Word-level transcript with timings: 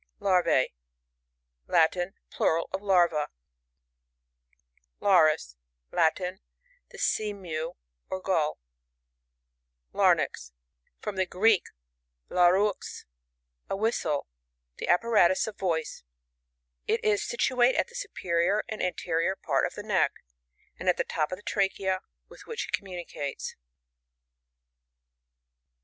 LARViE.— 0.19 0.73
Latin, 1.75 2.15
Plural 2.31 2.67
of 2.73 2.81
Larva. 2.81 3.27
Larus.— 4.99 5.57
Latin. 5.99 6.39
A 6.91 6.97
Sea 6.97 7.33
mew 7.33 7.75
or 8.09 8.19
Gull. 8.19 8.57
liARYNx.— 9.93 10.53
From 11.01 11.17
the 11.17 11.27
Greek, 11.27 11.65
Zarv^x, 12.31 13.05
a 13.69 13.75
whistle. 13.75 14.25
The 14.77 14.87
apparatus 14.87 15.45
of 15.45 15.59
voice. 15.59 16.03
It 16.87 17.03
is 17.05 17.23
situate 17.23 17.75
at 17.75 17.87
the 17.87 17.93
superior 17.93 18.63
and 18.67 18.81
an 18.81 18.93
terior 18.95 19.39
part 19.39 19.67
of 19.67 19.75
the 19.75 19.83
neck; 19.83 20.13
and 20.79 20.89
at 20.89 20.97
the 20.97 21.03
top 21.03 21.31
of 21.31 21.35
the 21.37 21.43
trachea, 21.43 21.99
with 22.27 22.47
which 22.47 22.65
it 22.65 22.71
communicates. 22.73 23.55